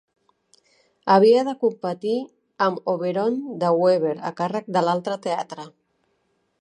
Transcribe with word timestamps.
Havia 1.15 1.43
de 1.49 1.53
competir 1.65 2.15
amb 2.69 2.89
"Oberon" 2.95 3.37
de 3.65 3.71
Weber, 3.83 4.15
a 4.31 4.33
càrrec 4.41 4.73
de 4.79 4.87
l'altre 4.87 5.19
teatre. 5.27 5.69